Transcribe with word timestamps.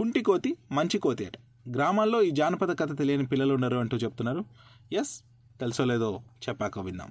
కుంటి 0.00 0.22
కోతి 0.22 0.56
మంచి 0.72 0.98
కోతి 0.98 1.26
అట. 1.26 1.32
గ్రామాల్లో 1.74 2.22
ఈ 2.22 2.30
జానపద 2.30 2.78
కథ 2.78 2.98
తెలియని 2.98 3.26
పిల్లలు 3.26 3.54
ఉన్నారు 3.54 3.76
అంటూ 3.76 3.96
చెప్తున్నారు. 3.96 4.44
ఎస్ 4.92 5.20
తెలుసో 5.60 5.84
లేదో 5.84 6.20
చెప్పాక 6.48 6.78
విందాం. 6.78 7.10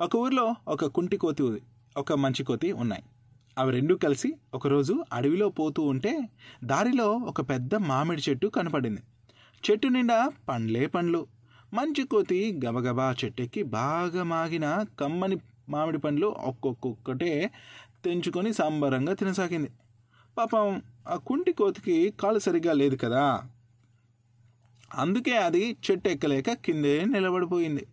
ఒక 0.00 0.16
ఊరిలో 0.16 0.54
ఒక 0.68 0.84
కుంటి 0.84 1.16
కోతి 1.16 1.62
ఒక 1.96 2.12
మంచి 2.12 2.44
కోతి 2.44 2.72
ఉన్నాయి. 2.72 3.02
అవి 3.58 3.72
రెండూ 3.72 3.96
కలిసి 3.96 4.34
ఒకరోజు 4.54 5.04
అడవిలో 5.12 5.48
పోతూ 5.48 5.82
ఉంటే 5.82 6.28
దారిలో 6.64 7.12
ఒక 7.12 7.40
పెద్ద 7.40 7.74
మామిడి 7.74 8.22
చెట్టు 8.30 8.46
కనపడింది. 8.46 9.00
చెట్టు 9.70 9.88
నిండా 9.88 10.32
పండ్లే 10.48 10.86
పండ్లు. 10.86 11.26
మంచి 11.74 12.04
కోతి 12.04 12.60
గబగబా 12.66 13.16
చెట్టెక్కి 13.24 13.62
బాగా 13.62 14.22
మాగిన 14.22 14.84
కమ్మని 15.00 15.36
మామిడి 15.68 15.98
పండ్లు 15.98 16.26
ఒక్కొక్కటే 16.26 17.50
తెంచుకొని 18.04 18.52
సంబరంగా 18.52 19.14
తినసాగింది. 19.14 19.70
పాపం 20.38 20.82
ఆ 21.08 21.16
కుంటి 21.16 21.52
కోతికి 21.52 22.10
కాలు 22.10 22.38
సరిగ్గా 22.38 22.72
లేదు 22.72 22.96
కదా. 22.96 23.42
అందుకే 24.94 25.36
అది 25.36 25.76
చెట్టు 25.90 26.08
ఎక్కలేక 26.08 26.52
కిందే 26.52 27.04
నిలబడిపోయింది. 27.04 27.86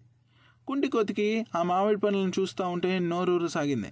కుంటి 0.68 0.88
కోతికి 0.88 1.46
ఆ 1.56 1.64
మామిడి 1.64 2.00
పండ్లను 2.00 2.32
చూస్తూ 2.40 2.70
ఉంటే 2.70 3.00
నోరూరు 3.00 3.48
సాగింది. 3.48 3.88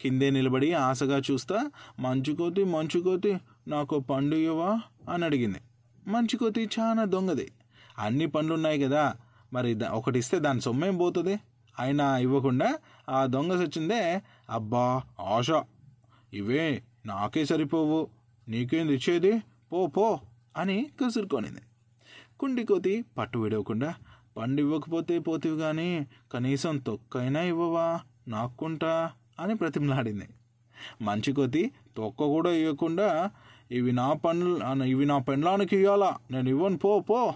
కిందే 0.00 0.30
నిలబడి 0.30 0.72
ఆశగా 0.72 1.22
చూస్తా 1.30 1.70
మంచు 2.00 2.32
కోతి 2.32 2.64
మంచు 2.64 3.00
కోతి 3.00 3.38
నాకు 3.68 3.98
పండు 3.98 4.36
ఇవ్వవా? 4.36 4.80
అని 5.12 5.24
అడిగింది. 5.24 5.58
మంచి 6.06 6.36
కోతి 6.36 6.68
చాలా 6.80 7.04
దొంగది. 7.04 7.52
అన్ని 7.98 8.26
పండ్లు 8.26 8.54
ఉన్నాయి 8.54 8.80
కదా. 8.80 9.14
మరి 9.52 9.74
దా- 9.74 9.90
ఒకటి 9.90 10.18
ఇస్తే 10.18 10.38
దాని 10.38 10.60
సొమ్మేం 10.60 10.98
పోతుంది? 10.98 11.40
అయినా 11.78 12.18
ఇవ్వకుండా 12.18 12.78
ఆ 13.08 13.26
దొంగ 13.26 13.64
సచ్చిందే 13.64 14.22
అబ్బా 14.50 15.02
ఆశ. 15.20 15.62
ఇవే 16.32 16.82
నాకే 17.06 17.44
సరిపోవు. 17.44 18.08
నీకేం 18.48 18.90
ఇచ్చేది 18.90 19.42
పో 19.72 19.86
పో 19.86 20.20
అని 20.56 20.90
కసురుకొనింది. 21.04 21.60
కుండికోతి 22.40 23.04
పట్టు 23.18 23.38
విడవకుండా 23.38 23.94
పండు 24.36 24.60
ఇవ్వకపోతే 24.60 25.18
పోతివి 25.18 25.58
కానీ 25.58 26.06
కనీసం 26.32 26.78
తొక్కైనా 26.78 27.42
ఇవ్వవా? 27.42 28.00
నాక్కుంటా? 28.28 29.12
అని 29.40 29.54
ప్రతిమలాడింది. 29.54 30.28
మంచి 31.02 31.32
కోతి 31.32 31.70
తొక్క 31.96 32.24
కూడా 32.24 32.50
ఇవ్వకుండా 32.50 33.30
ఇవి 33.70 33.92
నా 33.92 34.12
పండ్లు 34.12 34.84
ఇవి 34.84 35.06
నా 35.06 35.18
పెండ్లానికి 35.18 35.76
ఇవ్వాలా 35.76 36.16
నేను 36.30 36.48
ఇవ్వను 36.48 36.78
పో 36.78 37.00
పో 37.00 37.34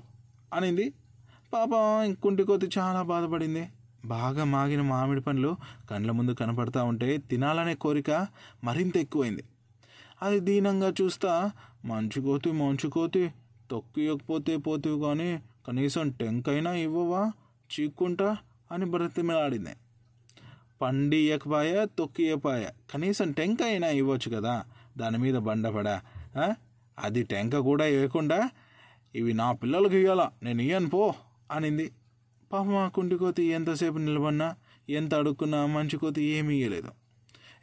అనింది. 0.53 0.93
పాపం 1.53 2.15
కుంటి 2.15 2.43
కోతి 2.43 2.69
చాలా 2.79 3.03
బాధపడింది. 3.03 3.69
బాగా 4.05 4.45
మాగిన 4.45 4.81
మామిడి 4.81 5.21
పండ్లు 5.21 5.57
కండ్ల 5.91 6.11
ముందు 6.11 6.33
కనపడతా 6.33 6.85
ఉంటే 6.85 7.17
తినాలనే 7.17 7.75
కోరిక 7.75 8.27
మరింత 8.65 8.97
ఎక్కువైంది. 8.97 9.45
అది 10.23 10.41
దీనంగా 10.41 10.93
చూస్తా. 11.03 11.51
మంచు 11.85 12.21
కోతి 12.23 12.53
మంచు 12.53 12.89
కోతి. 12.89 13.31
తొక్కు 13.71 14.57
పోతివి 14.57 15.01
కానీ 15.01 15.43
కనీసం 15.69 16.11
టెంకైనా 16.11 16.73
ఇవ్వవా? 16.73 17.33
చీక్కుంటా 17.73 18.37
అని 18.73 18.85
బ్రతిమలాడింది. 18.85 19.71
పండియకపాయ 20.83 21.87
తొక్కియపాయ 21.99 22.67
కనీసం 22.95 23.33
టెంక 23.33 23.63
అయినా 23.63 23.89
ఇవ్వచ్చు 23.89 24.37
కదా. 24.37 24.65
దాని 24.99 25.19
మీద 25.19 25.35
బండపడా. 25.35 26.01
అది 26.99 27.23
టెంక 27.23 27.57
కూడా 27.57 27.87
ఇవ్వకుండా 27.87 28.51
ఇవి 29.15 29.33
నా 29.33 29.53
పిల్లలకు 29.53 29.95
ఇవ్వాలా 29.95 30.31
నేను 30.43 30.63
ఇయ్యను 30.63 30.89
పో 30.89 31.15
అనింది. 31.53 31.93
పాపం 32.53 32.77
ఆ 32.77 32.89
కుంటి 32.89 33.17
కోతి 33.17 33.43
ఎంతసేపు 33.43 33.99
నిలబడినా 33.99 34.55
ఎంత 34.89 35.15
అడుక్కున్నా 35.15 35.67
మంచి 35.67 35.97
కోతి 35.97 36.23
ఏమీ 36.23 36.55
ఇయ్యలేదు. 36.55 36.91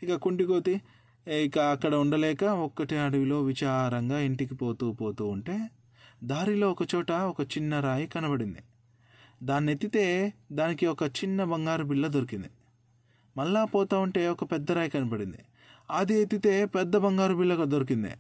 ఇక 0.04 0.16
కుంటి 0.16 0.46
కోతి 0.46 0.82
ఇక 1.28 1.60
అక్కడ 1.60 1.96
ఉండలేక 1.96 2.44
ఒక్కటే 2.44 3.00
అడవిలో 3.00 3.42
విచారంగా 3.42 4.20
ఇంటికి 4.20 4.56
పోతూ 4.56 4.92
పోతూ 4.92 5.28
ఉంటే 5.28 5.70
దారిలో 6.24 6.72
ఒక 6.72 6.96
చోట 6.96 7.12
ఒక 7.12 7.42
చిన్న 7.42 7.80
రాయి 7.80 8.08
కనబడింది. 8.08 8.60
దాన్ని 9.44 9.72
ఎత్తితే 9.72 10.34
దానికి 10.52 10.86
ఒక 10.86 11.04
చిన్న 11.04 11.44
బంగారు 11.44 11.84
బిళ్ళ 11.84 12.08
దొరికింది. 12.08 12.48
మళ్ళా 13.38 13.66
పోతా 13.66 14.00
ఉంటే 14.00 14.28
ఒక 14.28 14.52
పెద్ద 14.52 14.72
రాయి 14.72 14.90
కనపడింది 14.90 15.38
అది 15.92 16.22
ఎత్తితే 16.22 16.66
పెద్ద 16.66 16.98
బంగారు 16.98 17.34
బిళ్ళ 17.34 17.64
దొరికింది. 17.64 18.12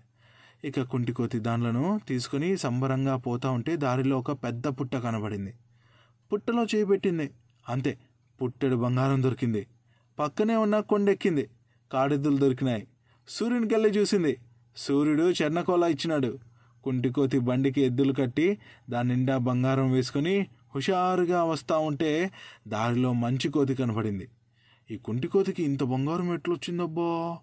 ఇక 0.64 0.82
కుంటికోతి 0.82 1.40
దానిలను 1.40 2.00
తీసుకుని 2.08 2.58
సంబరంగా 2.58 3.18
పోతా 3.18 3.50
ఉంటే 3.50 3.76
దారిలో 3.76 4.20
ఒక 4.20 4.32
పెద్ద 4.32 4.68
పుట్ట 4.68 4.96
కనబడింది. 4.96 5.54
పుట్టలో 6.34 6.64
చేపెట్టింది 6.64 7.30
అంతే 7.70 7.98
పుట్టెడు 8.42 8.76
బంగారం 8.76 9.24
దొరికింది. 9.24 9.68
పక్కనే 10.20 10.56
ఉన్న 10.56 10.80
కొండెక్కింది. 10.80 11.50
కాడెద్దులు 11.92 12.38
దొరికినాయి. 12.38 12.88
సూర్యునికెళ్ళి 13.28 13.90
చూసింది. 13.90 14.38
సూర్యుడు 14.78 15.24
చెన్నకోల 15.24 15.84
ఇచ్చినాడు. 15.84 16.40
కుంటికోతి 16.84 17.40
బండికి 17.40 17.82
ఎద్దులు 17.82 18.14
కట్టి 18.14 18.58
దాని 18.90 19.10
నిండా 19.10 19.38
బంగారం 19.38 19.92
వేసుకుని 19.92 20.48
హుషారుగా 20.76 21.44
వస్తూ 21.44 21.80
ఉంటే 21.80 22.32
దారిలో 22.68 23.14
మంచి 23.14 23.50
కోతి 23.50 23.76
కనపడింది. 23.76 24.30
ఈ 24.92 24.98
కుంటికోతికి 24.98 25.64
ఇంత 25.64 25.84
బంగారం 25.84 26.34
ఎట్లొచ్చిందబ్బో 26.34 27.40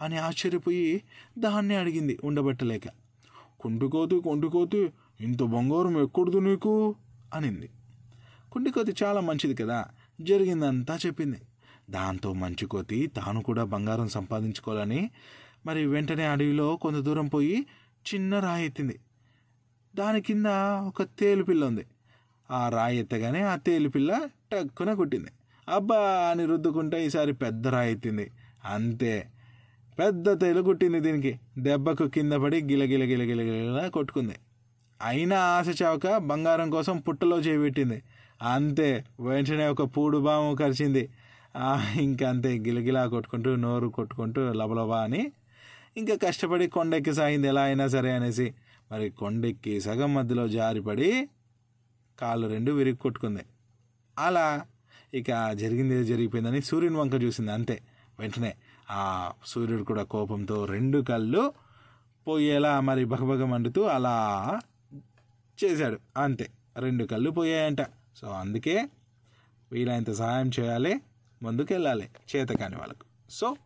అని 0.00 0.18
ఆశ్చర్యపోయి 0.18 1.02
దాన్ని 1.38 1.74
అడిగింది 1.74 2.18
ఉండబట్టలేక. 2.24 2.82
కుంటికోతి 3.60 4.20
కుంటికోతి 4.20 4.92
ఇంత 5.20 5.42
బంగారం 5.42 6.02
ఎక్కడదు 6.02 6.38
నీకు? 6.38 6.94
అనింది. 7.34 7.68
కుంటికోతి 8.52 8.94
చాలా 9.02 9.20
మంచిది 9.20 9.54
కదా 9.54 9.84
జరిగిందంతా 10.20 10.98
చెప్పింది. 11.06 11.36
దాంతో 11.90 12.32
మంచి 12.32 13.06
తాను 13.06 13.42
కూడా 13.42 13.64
బంగారం 13.64 14.08
సంపాదించుకోవాలని 14.08 15.10
మరి 15.66 15.86
వెంటనే 15.86 16.26
అడవిలో 16.26 16.76
కొంత 16.76 16.96
దూరం 16.96 17.26
పోయి 17.26 17.66
చిన్న 18.14 18.38
రాయి 18.40 18.66
ఎత్తింది. 18.66 19.00
దాని 19.96 20.20
కింద 20.20 20.46
ఒక 20.86 21.02
తేలుపిల్ల 21.02 21.64
ఉంది. 21.64 21.86
ఆ 22.50 22.68
రాయి 22.68 22.98
ఎత్తగానే 22.98 23.42
ఆ 23.42 23.56
తేలిపిల్ల 23.56 24.20
టక్కున 24.52 24.92
కొట్టింది. 24.92 25.28
అబ్బా 25.68 26.28
అని 26.30 26.46
రుద్దుకుంటే 26.46 27.06
ఈసారి 27.06 27.32
పెద్ద 27.32 27.68
రాయి 27.68 27.92
ఎత్తింది. 27.92 28.30
అంతే. 28.64 29.26
పెద్ద 29.98 30.40
తేలు 30.40 30.62
కుట్టింది 30.62 31.00
దీనికి. 31.00 31.40
దెబ్బకు 31.58 32.08
కింద 32.08 32.32
పడి 32.32 32.62
గిలగిల 32.62 33.04
గిలగిల 33.04 33.40
గిలగిల 33.40 33.88
కొట్టుకుంది. 33.88 34.34
అయినా 35.02 35.38
ఆశ 35.38 35.82
చావక 35.82 36.16
బంగారం 36.16 36.70
కోసం 36.70 36.98
పుట్టలో 36.98 37.38
చేపెట్టింది 37.38 38.02
అంతే. 38.42 39.04
వెంటనే 39.20 39.66
ఒక 39.66 39.82
పూడు 39.82 40.18
బాము 40.18 40.54
కరిచింది. 40.54 41.08
ఇంకా 42.00 42.28
అంతే 42.28 42.58
గిలగిలా 42.58 43.06
కొట్టుకుంటూ 43.06 43.56
నోరు 43.56 43.88
కొట్టుకుంటూ 43.88 44.52
లబలబా 44.52 45.02
అని 45.02 45.32
ఇంకా 45.96 46.16
కష్టపడి 46.16 46.66
కొండెక్కి 46.66 47.14
సాగింది. 47.14 47.48
ఎలా 47.48 47.62
అయినా 47.62 47.86
సరే 47.88 48.12
అనేసి 48.12 48.54
మరి 48.92 49.10
కొండెక్కి 49.10 49.80
సగం 49.80 50.14
మధ్యలో 50.14 50.48
జారిపడి 50.48 51.28
కాళ్ళు 52.20 52.48
రెండు 52.48 52.72
విరిగి 52.72 52.96
కొట్టుకుంది. 52.96 53.42
అలా 54.18 54.62
ఇక 55.14 55.52
జరిగింది 55.52 56.04
జరిగిపోయిందని 56.04 56.62
సూర్యుని 56.62 56.96
వంక 56.96 57.14
చూసింది 57.22 57.52
అంతే. 57.52 57.82
వెంటనే 58.18 58.54
ఆ 58.90 59.32
సూర్యుడు 59.46 59.82
కూడా 59.82 60.02
కోపంతో 60.02 60.64
రెండు 60.64 60.98
కళ్ళు 60.98 61.52
పోయేలా 62.26 62.80
మరి 62.80 63.04
బగబగ 63.04 63.54
అంటుతూ 63.54 63.82
అలా 63.82 64.16
చేశాడు. 65.64 66.00
అంతే 66.16 66.50
రెండు 66.76 67.04
కళ్ళు 67.04 67.30
పోయాయంట. 67.30 67.82
సో 68.16 68.26
అందుకే 68.26 68.88
వీలైనంత 69.72 70.12
సహాయం 70.12 70.50
చేయాలి. 70.60 71.00
ముందుకు 71.42 71.72
వెళ్ళాలి 71.72 72.08
చేత 72.36 72.48
కాని 72.48 72.76
వాళ్ళకు. 72.76 73.04
సో 73.30 73.56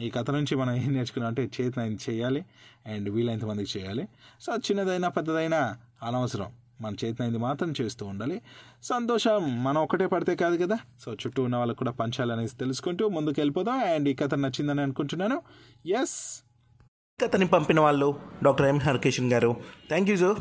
ఈ 0.00 0.10
కథ 0.10 0.30
నుంచి 0.30 0.54
మనం 0.54 0.74
ఏం 0.74 0.92
నేర్చుకున్నాం 0.92 1.28
అంటే 1.28 1.50
చేతనైంది 1.60 2.12
చేయాలి 2.12 2.44
అండ్ 2.86 3.08
వీలైనంత 3.10 3.44
మందికి 3.44 3.78
చేయాలి. 3.78 4.08
సో 4.40 4.54
చిన్నదైనా 4.54 5.08
పెద్దదైనా 5.08 5.76
అనవసరం. 6.02 6.52
మన 6.80 6.94
చేతనైంది 7.04 7.38
మాత్రం 7.38 7.74
చేస్తూ 7.80 8.06
ఉండాలి. 8.06 8.42
సంతోషం 8.82 9.64
మనం 9.64 9.82
ఒకటే 9.82 10.06
పడితే 10.06 10.34
కాదు 10.34 10.66
కదా. 10.66 10.78
సో 11.00 11.12
చుట్టూ 11.12 11.42
ఉన్న 11.42 11.56
వాళ్ళకు 11.56 11.78
కూడా 11.78 11.90
పంచాలనేసి 11.90 12.56
తెలుసుకుంటూ 12.56 13.08
ముందుకు 13.08 13.40
వెళ్ళిపోదాం 13.40 13.78
అండ్ 13.78 14.08
ఈ 14.08 14.14
కథ 14.14 14.34
నచ్చిందని 14.34 14.80
అనుకుంటున్నాను. 14.80 15.42
ఎస్ 15.86 16.42
కథని 17.22 17.46
పంపిన 17.46 17.80
వాళ్ళు 17.80 18.20
డాక్టర్ 18.44 18.66
ఎం 18.66 18.78
హరికిషన్ 18.78 19.32
గారు. 19.32 19.56
Thank 19.88 20.10
you 20.10 20.16
sir 20.16 20.40